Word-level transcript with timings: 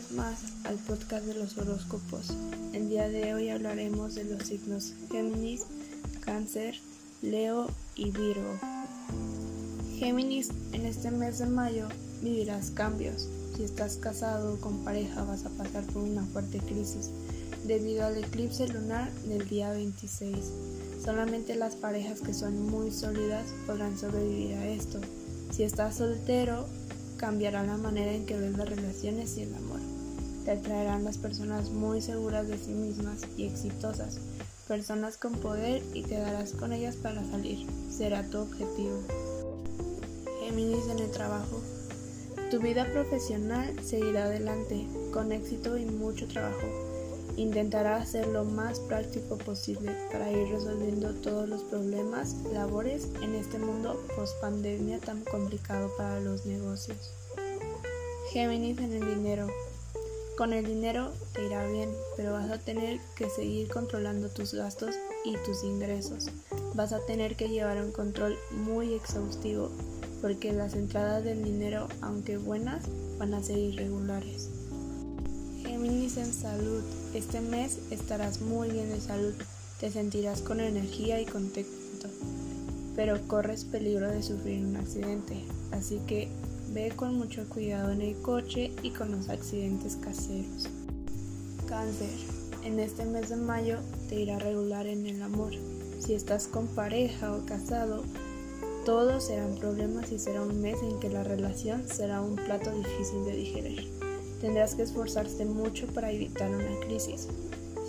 vez 0.00 0.12
más 0.12 0.38
al 0.64 0.76
podcast 0.76 1.26
de 1.26 1.34
los 1.34 1.58
horóscopos. 1.58 2.30
El 2.72 2.88
día 2.88 3.08
de 3.08 3.34
hoy 3.34 3.50
hablaremos 3.50 4.14
de 4.14 4.24
los 4.24 4.44
signos 4.44 4.94
Géminis, 5.10 5.66
Cáncer, 6.24 6.74
Leo 7.20 7.66
y 7.96 8.10
Virgo. 8.10 8.58
Géminis, 9.98 10.50
en 10.72 10.86
este 10.86 11.10
mes 11.10 11.38
de 11.38 11.46
mayo 11.46 11.88
vivirás 12.22 12.70
cambios. 12.70 13.28
Si 13.56 13.64
estás 13.64 13.96
casado 13.96 14.54
o 14.54 14.60
con 14.60 14.84
pareja 14.84 15.24
vas 15.24 15.44
a 15.44 15.50
pasar 15.50 15.84
por 15.84 16.02
una 16.02 16.24
fuerte 16.24 16.60
crisis 16.60 17.10
debido 17.66 18.06
al 18.06 18.16
eclipse 18.16 18.68
lunar 18.68 19.12
del 19.28 19.46
día 19.48 19.70
26. 19.70 20.34
Solamente 21.04 21.56
las 21.56 21.76
parejas 21.76 22.22
que 22.22 22.32
son 22.32 22.70
muy 22.70 22.90
sólidas 22.90 23.44
podrán 23.66 23.98
sobrevivir 23.98 24.54
a 24.54 24.66
esto. 24.66 24.98
Si 25.50 25.62
estás 25.62 25.96
soltero, 25.96 26.66
cambiará 27.20 27.62
la 27.62 27.76
manera 27.76 28.12
en 28.12 28.24
que 28.24 28.34
ves 28.34 28.56
las 28.56 28.66
relaciones 28.66 29.36
y 29.36 29.42
el 29.42 29.54
amor. 29.54 29.78
Te 30.46 30.52
atraerán 30.52 31.04
las 31.04 31.18
personas 31.18 31.68
muy 31.68 32.00
seguras 32.00 32.48
de 32.48 32.56
sí 32.56 32.70
mismas 32.70 33.20
y 33.36 33.44
exitosas, 33.44 34.18
personas 34.66 35.18
con 35.18 35.34
poder 35.34 35.82
y 35.92 36.02
quedarás 36.02 36.52
con 36.52 36.72
ellas 36.72 36.96
para 36.96 37.22
salir. 37.30 37.66
Será 37.90 38.22
tu 38.22 38.38
objetivo. 38.38 39.02
Géminis 40.40 40.86
en 40.86 40.98
el 40.98 41.10
trabajo. 41.10 41.60
Tu 42.50 42.58
vida 42.58 42.90
profesional 42.90 43.78
seguirá 43.84 44.24
adelante, 44.24 44.86
con 45.12 45.30
éxito 45.30 45.76
y 45.76 45.84
mucho 45.84 46.26
trabajo. 46.26 46.89
Intentará 47.36 47.96
hacer 47.96 48.26
lo 48.26 48.44
más 48.44 48.80
práctico 48.80 49.38
posible 49.38 49.92
para 50.12 50.30
ir 50.30 50.48
resolviendo 50.48 51.14
todos 51.14 51.48
los 51.48 51.62
problemas, 51.64 52.34
labores 52.52 53.08
en 53.22 53.34
este 53.34 53.58
mundo 53.58 54.02
post 54.16 54.40
pandemia 54.40 54.98
tan 54.98 55.24
complicado 55.24 55.90
para 55.96 56.20
los 56.20 56.46
negocios. 56.46 57.12
Géminis 58.32 58.78
en 58.78 58.92
el 58.92 59.14
dinero. 59.14 59.48
Con 60.36 60.52
el 60.52 60.64
dinero 60.64 61.12
te 61.34 61.44
irá 61.44 61.66
bien, 61.66 61.90
pero 62.16 62.32
vas 62.32 62.50
a 62.50 62.58
tener 62.58 63.00
que 63.14 63.28
seguir 63.28 63.68
controlando 63.68 64.28
tus 64.28 64.54
gastos 64.54 64.94
y 65.24 65.36
tus 65.38 65.64
ingresos. 65.64 66.28
Vas 66.74 66.92
a 66.92 67.04
tener 67.04 67.36
que 67.36 67.48
llevar 67.48 67.82
un 67.82 67.92
control 67.92 68.38
muy 68.50 68.94
exhaustivo 68.94 69.70
porque 70.20 70.52
las 70.52 70.74
entradas 70.74 71.24
del 71.24 71.42
dinero, 71.42 71.88
aunque 72.00 72.38
buenas, 72.38 72.84
van 73.18 73.34
a 73.34 73.42
ser 73.42 73.58
irregulares. 73.58 74.50
Géminis 75.80 76.18
en 76.18 76.30
salud. 76.34 76.82
Este 77.14 77.40
mes 77.40 77.78
estarás 77.90 78.42
muy 78.42 78.68
bien 78.68 78.90
de 78.90 79.00
salud, 79.00 79.32
te 79.80 79.90
sentirás 79.90 80.42
con 80.42 80.60
energía 80.60 81.18
y 81.22 81.24
contento, 81.24 82.06
pero 82.94 83.18
corres 83.26 83.64
peligro 83.64 84.10
de 84.10 84.22
sufrir 84.22 84.62
un 84.62 84.76
accidente, 84.76 85.42
así 85.72 85.98
que 86.06 86.28
ve 86.74 86.92
con 86.94 87.16
mucho 87.16 87.48
cuidado 87.48 87.92
en 87.92 88.02
el 88.02 88.20
coche 88.20 88.72
y 88.82 88.90
con 88.90 89.10
los 89.10 89.30
accidentes 89.30 89.96
caseros. 89.96 90.68
Cáncer. 91.66 92.10
En 92.62 92.78
este 92.78 93.06
mes 93.06 93.30
de 93.30 93.36
mayo 93.36 93.78
te 94.10 94.16
irá 94.16 94.38
regular 94.38 94.86
en 94.86 95.06
el 95.06 95.22
amor. 95.22 95.52
Si 95.98 96.12
estás 96.12 96.46
con 96.46 96.66
pareja 96.66 97.34
o 97.34 97.46
casado, 97.46 98.04
todos 98.84 99.28
serán 99.28 99.54
problemas 99.54 100.12
y 100.12 100.18
será 100.18 100.42
un 100.42 100.60
mes 100.60 100.76
en 100.82 101.00
que 101.00 101.08
la 101.08 101.24
relación 101.24 101.88
será 101.88 102.20
un 102.20 102.36
plato 102.36 102.70
difícil 102.70 103.24
de 103.24 103.32
digerir. 103.32 104.09
Tendrás 104.40 104.74
que 104.74 104.82
esforzarte 104.82 105.44
mucho 105.44 105.86
para 105.88 106.10
evitar 106.10 106.50
una 106.50 106.78
crisis. 106.86 107.28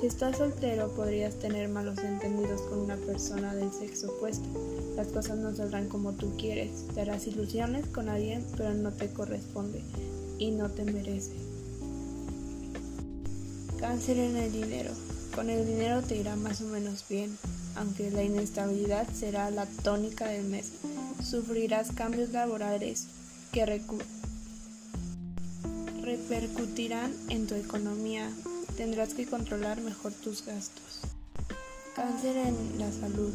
Si 0.00 0.06
estás 0.06 0.38
soltero 0.38 0.88
podrías 0.94 1.38
tener 1.38 1.68
malos 1.68 1.98
entendidos 1.98 2.62
con 2.62 2.78
una 2.78 2.96
persona 2.96 3.54
del 3.54 3.70
sexo 3.70 4.08
opuesto. 4.08 4.48
Las 4.96 5.08
cosas 5.08 5.36
no 5.36 5.54
saldrán 5.54 5.88
como 5.88 6.12
tú 6.12 6.34
quieres. 6.38 6.86
Te 6.94 7.02
harás 7.02 7.26
ilusiones 7.26 7.86
con 7.86 8.08
alguien 8.08 8.44
pero 8.56 8.72
no 8.74 8.92
te 8.92 9.08
corresponde 9.10 9.82
y 10.38 10.50
no 10.52 10.70
te 10.70 10.84
merece. 10.84 11.36
Cáncer 13.78 14.18
en 14.18 14.36
el 14.36 14.50
dinero. 14.50 14.90
Con 15.34 15.50
el 15.50 15.66
dinero 15.66 16.02
te 16.02 16.16
irá 16.16 16.34
más 16.34 16.60
o 16.60 16.64
menos 16.64 17.04
bien, 17.08 17.36
aunque 17.76 18.10
la 18.10 18.24
inestabilidad 18.24 19.06
será 19.14 19.50
la 19.50 19.66
tónica 19.66 20.26
del 20.26 20.44
mes. 20.44 20.72
Sufrirás 21.22 21.92
cambios 21.92 22.30
laborales 22.30 23.06
que 23.52 23.66
repercutirán 26.20 27.12
en 27.28 27.46
tu 27.46 27.54
economía. 27.54 28.30
Tendrás 28.76 29.14
que 29.14 29.26
controlar 29.26 29.80
mejor 29.80 30.12
tus 30.12 30.44
gastos. 30.44 31.00
Cáncer 31.96 32.36
en 32.36 32.78
la 32.78 32.92
salud. 32.92 33.32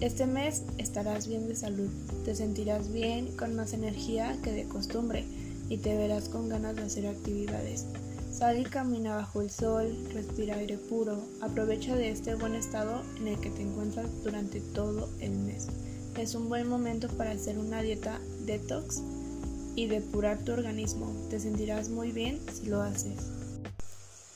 Este 0.00 0.26
mes 0.26 0.62
estarás 0.78 1.28
bien 1.28 1.46
de 1.46 1.54
salud, 1.54 1.88
te 2.24 2.34
sentirás 2.34 2.92
bien, 2.92 3.36
con 3.36 3.54
más 3.54 3.74
energía 3.74 4.36
que 4.42 4.50
de 4.50 4.64
costumbre 4.64 5.24
y 5.68 5.76
te 5.78 5.96
verás 5.96 6.28
con 6.28 6.48
ganas 6.48 6.76
de 6.76 6.82
hacer 6.82 7.06
actividades. 7.06 7.86
Sal 8.32 8.58
y 8.58 8.64
camina 8.64 9.16
bajo 9.16 9.42
el 9.42 9.50
sol, 9.50 9.96
respira 10.12 10.56
aire 10.56 10.78
puro, 10.78 11.22
aprovecha 11.40 11.94
de 11.94 12.10
este 12.10 12.34
buen 12.34 12.54
estado 12.54 13.02
en 13.18 13.28
el 13.28 13.40
que 13.40 13.50
te 13.50 13.62
encuentras 13.62 14.06
durante 14.24 14.60
todo 14.60 15.10
el 15.20 15.32
mes. 15.32 15.68
Es 16.16 16.34
un 16.34 16.48
buen 16.48 16.68
momento 16.68 17.08
para 17.08 17.32
hacer 17.32 17.58
una 17.58 17.82
dieta 17.82 18.18
detox 18.46 19.02
y 19.80 19.86
depurar 19.86 20.36
tu 20.44 20.52
organismo. 20.52 21.10
Te 21.30 21.40
sentirás 21.40 21.88
muy 21.88 22.12
bien 22.12 22.38
si 22.52 22.66
lo 22.66 22.82
haces. 22.82 23.16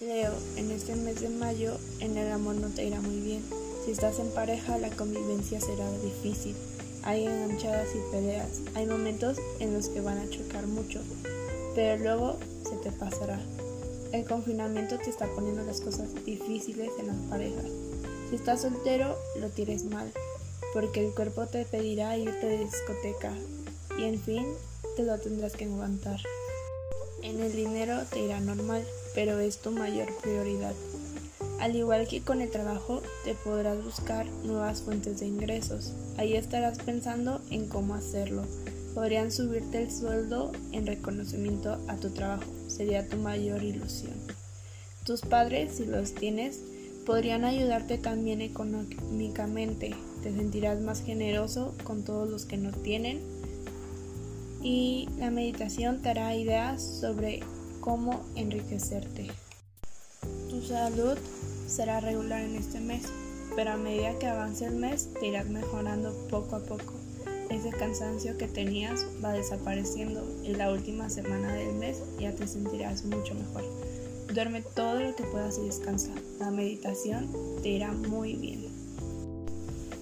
Leo, 0.01 0.33
en 0.57 0.71
este 0.71 0.97
mes 0.97 1.21
de 1.21 1.29
mayo 1.29 1.77
en 2.01 2.17
el 2.17 2.33
amor 2.33 2.55
no 2.55 2.69
te 2.69 2.87
irá 2.87 2.99
muy 3.03 3.21
bien. 3.21 3.43
Si 3.85 3.91
estás 3.91 4.19
en 4.21 4.31
pareja 4.31 4.79
la 4.79 4.89
convivencia 4.89 5.61
será 5.61 5.87
difícil. 5.99 6.57
Hay 7.03 7.27
enganchadas 7.27 7.89
y 7.95 8.11
peleas. 8.11 8.63
Hay 8.75 8.87
momentos 8.87 9.37
en 9.61 9.75
los 9.75 9.91
que 9.91 10.01
van 10.01 10.17
a 10.17 10.31
chocar 10.31 10.67
mucho, 10.67 11.03
pero 11.75 12.03
luego 12.03 12.39
se 12.67 12.77
te 12.77 12.91
pasará. 12.91 13.39
El 14.13 14.25
confinamiento 14.25 14.97
te 14.97 15.11
está 15.11 15.27
poniendo 15.27 15.63
las 15.63 15.83
cosas 15.83 16.09
difíciles 16.25 16.89
en 16.99 17.09
las 17.09 17.19
parejas. 17.29 17.67
Si 18.31 18.37
estás 18.37 18.63
soltero, 18.63 19.15
lo 19.39 19.51
tienes 19.51 19.85
mal, 19.85 20.11
porque 20.73 21.05
el 21.05 21.13
cuerpo 21.13 21.47
te 21.47 21.67
pedirá 21.67 22.17
irte 22.17 22.47
de 22.47 22.65
discoteca 22.65 23.35
y 23.99 24.05
en 24.05 24.19
fin, 24.19 24.47
te 24.97 25.03
lo 25.03 25.19
tendrás 25.19 25.55
que 25.55 25.65
aguantar. 25.65 26.21
En 27.23 27.41
el 27.41 27.53
dinero 27.53 28.03
te 28.11 28.21
irá 28.21 28.41
normal, 28.41 28.85
pero 29.15 29.39
es 29.39 29.59
tu 29.59 29.71
mayor 29.71 30.09
prioridad. 30.23 30.75
Al 31.61 31.75
igual 31.77 32.07
que 32.09 32.23
con 32.23 32.41
el 32.41 32.51
trabajo, 32.51 33.03
te 33.25 33.35
podrás 33.35 33.83
buscar 33.83 34.27
nuevas 34.45 34.83
fuentes 34.83 35.21
de 35.21 35.27
ingresos. 35.27 35.93
Ahí 36.17 36.35
estarás 36.37 36.79
pensando 36.79 37.41
en 37.51 37.69
cómo 37.69 37.95
hacerlo 37.95 38.45
podrían 38.95 39.33
subirte 39.33 39.83
el 39.83 39.91
sueldo 39.91 40.53
en 40.73 40.87
reconocimiento 40.87 41.79
a 41.89 41.97
tu 41.97 42.11
trabajo. 42.11 42.51
Sería 42.69 43.09
tu 43.09 43.17
mayor 43.17 43.63
ilusión. 43.63 44.15
Tus 45.05 45.21
padres, 45.21 45.77
si 45.77 45.85
los 45.85 46.15
tienes, 46.15 46.61
podrían 47.05 47.45
ayudarte 47.45 47.99
también 47.99 48.41
económicamente. 48.41 49.95
Te 50.23 50.33
sentirás 50.33 50.81
más 50.81 51.03
generoso 51.03 51.75
con 51.83 52.05
todos 52.05 52.31
los 52.31 52.47
que 52.47 52.57
no 52.57 52.71
tienen. 52.71 53.21
Y 54.65 55.09
la 55.19 55.31
meditación 55.31 56.03
te 56.03 56.09
hará 56.09 56.35
ideas 56.35 56.83
sobre 56.83 57.41
cómo 57.81 58.25
enriquecerte. 58.35 59.29
Tu 60.51 60.61
salud 60.63 61.17
será 61.69 62.01
regular 62.01 62.41
en 62.41 62.57
este 62.57 62.81
mes, 62.81 63.05
pero 63.55 63.73
a 63.73 63.77
medida 63.77 64.19
que 64.19 64.27
avance 64.27 64.65
el 64.65 64.75
mes 64.75 65.11
te 65.21 65.29
irás 65.29 65.47
mejorando 65.47 66.13
poco 66.29 66.57
a 66.57 66.61
poco 66.61 66.95
ese 67.51 67.71
cansancio 67.71 68.37
que 68.37 68.49
tenías 68.49 69.07
va 69.25 69.33
desapareciendo 69.33 70.25
y 70.43 70.55
la 70.55 70.73
última 70.73 71.09
semana 71.09 71.53
del 71.53 71.75
mes 71.75 72.03
ya 72.19 72.33
te 72.35 72.47
sentirás 72.47 73.05
mucho 73.05 73.35
mejor. 73.35 73.65
Duerme 74.33 74.63
todo 74.63 75.01
lo 75.01 75.15
que 75.15 75.25
puedas 75.25 75.59
y 75.59 75.67
descansa. 75.67 76.11
La 76.41 76.51
meditación 76.51 77.29
te 77.63 77.69
irá 77.69 77.93
muy 77.93 78.35
bien. 78.35 78.67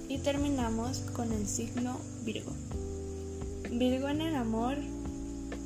Y 0.08 0.18
terminamos 0.18 0.98
con 1.14 1.32
el 1.32 1.46
signo 1.46 1.98
Virgo. 2.24 2.52
Virgo 3.78 4.10
en 4.10 4.20
el 4.20 4.34
amor 4.34 4.76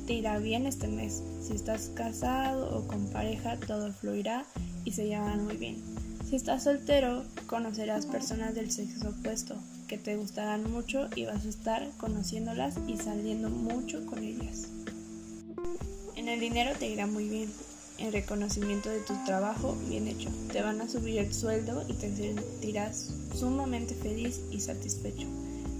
te 0.05 0.13
irá 0.13 0.39
bien 0.39 0.65
este 0.65 0.87
mes. 0.87 1.21
Si 1.41 1.53
estás 1.53 1.91
casado 1.93 2.77
o 2.77 2.87
con 2.87 3.05
pareja, 3.07 3.57
todo 3.57 3.91
fluirá 3.91 4.45
y 4.85 4.93
se 4.93 5.07
llevarán 5.07 5.43
muy 5.43 5.57
bien. 5.57 5.83
Si 6.25 6.37
estás 6.37 6.63
soltero, 6.63 7.25
conocerás 7.47 8.05
personas 8.05 8.55
del 8.55 8.71
sexo 8.71 9.09
opuesto 9.09 9.55
que 9.89 9.97
te 9.97 10.15
gustarán 10.15 10.71
mucho 10.71 11.09
y 11.15 11.25
vas 11.25 11.45
a 11.45 11.49
estar 11.49 11.89
conociéndolas 11.97 12.75
y 12.87 12.95
saliendo 12.95 13.49
mucho 13.49 14.05
con 14.05 14.23
ellas. 14.23 14.69
En 16.15 16.29
el 16.29 16.39
dinero 16.39 16.71
te 16.79 16.87
irá 16.87 17.07
muy 17.07 17.27
bien. 17.27 17.49
En 17.97 18.13
reconocimiento 18.13 18.89
de 18.89 19.01
tu 19.01 19.15
trabajo 19.25 19.75
bien 19.89 20.07
hecho. 20.07 20.29
Te 20.53 20.61
van 20.61 20.79
a 20.79 20.87
subir 20.87 21.17
el 21.17 21.33
sueldo 21.33 21.83
y 21.89 21.93
te 21.93 22.15
sentirás 22.15 23.13
sumamente 23.35 23.95
feliz 23.95 24.39
y 24.49 24.61
satisfecho. 24.61 25.27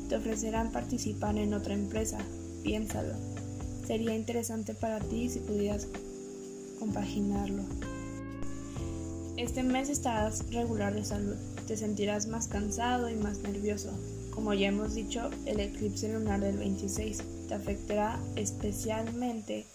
Te 0.10 0.16
ofrecerán 0.16 0.72
participar 0.72 1.38
en 1.38 1.54
otra 1.54 1.74
empresa. 1.74 2.20
Piénsalo. 2.64 3.14
Sería 3.86 4.16
interesante 4.16 4.74
para 4.74 5.00
ti 5.00 5.30
si 5.30 5.40
pudieras 5.40 5.88
compaginarlo. 6.80 7.64
Este 9.38 9.62
mes 9.62 9.90
estarás 9.90 10.52
regular 10.52 10.96
de 10.96 11.06
salud, 11.06 11.36
te 11.68 11.78
sentirás 11.78 12.28
más 12.28 12.48
cansado 12.48 13.08
y 13.10 13.16
más 13.16 13.40
nervioso. 13.40 13.92
Como 14.32 14.54
ya 14.54 14.68
hemos 14.68 14.96
dicho, 14.96 15.30
el 15.46 15.60
eclipse 15.60 16.12
lunar 16.12 16.40
del 16.40 16.58
26 16.58 17.22
te 17.48 17.54
afectará 17.54 18.20
especialmente 18.36 19.66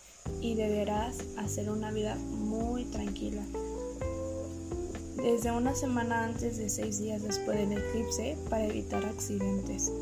y 0.40 0.55
deberás 0.55 1.19
hacer 1.37 1.70
una 1.70 1.90
vida 1.90 2.17
muy 2.17 2.85
tranquila. 2.87 3.43
Desde 5.17 5.52
una 5.52 5.75
semana 5.75 6.25
antes 6.25 6.58
de 6.58 6.69
seis 6.69 6.99
días 6.99 7.23
después 7.23 7.56
del 7.56 7.78
eclipse 7.78 8.37
para 8.50 8.67
evitar 8.67 9.05
accidentes. 9.05 9.93